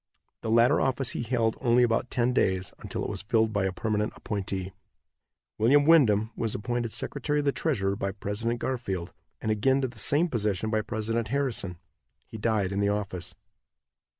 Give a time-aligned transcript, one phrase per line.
[0.41, 3.71] The latter office he held only about ten days, until it was filled by a
[3.71, 4.71] permanent appointee.
[5.59, 9.99] William Windom was appointed secretary of the treasury by President Garfield, and again to the
[9.99, 11.77] same position by President Harrison.
[12.25, 13.35] He died in the office.